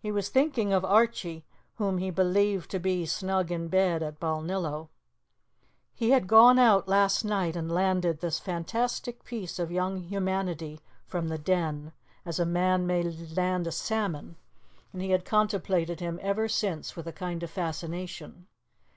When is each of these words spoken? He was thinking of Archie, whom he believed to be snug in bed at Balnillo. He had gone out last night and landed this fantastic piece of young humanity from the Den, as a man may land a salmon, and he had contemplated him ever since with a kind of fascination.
He 0.00 0.10
was 0.10 0.28
thinking 0.28 0.72
of 0.72 0.84
Archie, 0.84 1.44
whom 1.76 1.98
he 1.98 2.10
believed 2.10 2.68
to 2.72 2.80
be 2.80 3.06
snug 3.06 3.52
in 3.52 3.68
bed 3.68 4.02
at 4.02 4.18
Balnillo. 4.18 4.88
He 5.94 6.10
had 6.10 6.26
gone 6.26 6.58
out 6.58 6.88
last 6.88 7.22
night 7.24 7.54
and 7.54 7.70
landed 7.70 8.18
this 8.18 8.40
fantastic 8.40 9.22
piece 9.22 9.60
of 9.60 9.70
young 9.70 9.98
humanity 9.98 10.80
from 11.06 11.28
the 11.28 11.38
Den, 11.38 11.92
as 12.26 12.40
a 12.40 12.44
man 12.44 12.88
may 12.88 13.04
land 13.04 13.68
a 13.68 13.70
salmon, 13.70 14.34
and 14.92 15.00
he 15.00 15.10
had 15.10 15.24
contemplated 15.24 16.00
him 16.00 16.18
ever 16.22 16.48
since 16.48 16.96
with 16.96 17.06
a 17.06 17.12
kind 17.12 17.44
of 17.44 17.50
fascination. 17.52 18.48